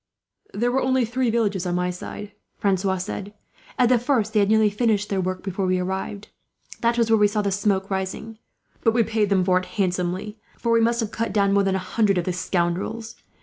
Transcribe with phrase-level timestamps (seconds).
[0.51, 3.35] "There were only three villages on my side," Francois said.
[3.77, 6.29] "At the first, they had nearly finished their work before we arrived.
[6.79, 8.39] That was where we saw the smoke rising.
[8.83, 11.75] But we paid them for it handsomely, for we must have cut down more than
[11.75, 13.15] a hundred of the scoundrels.